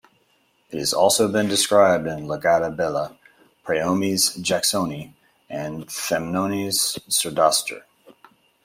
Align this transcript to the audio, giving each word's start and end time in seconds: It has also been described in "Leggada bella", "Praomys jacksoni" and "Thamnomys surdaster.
It 0.71 0.79
has 0.79 0.93
also 0.93 1.27
been 1.31 1.47
described 1.47 2.07
in 2.07 2.25
"Leggada 2.25 2.75
bella", 2.75 3.19
"Praomys 3.63 4.35
jacksoni" 4.41 5.13
and 5.47 5.85
"Thamnomys 5.85 6.97
surdaster. 7.07 7.83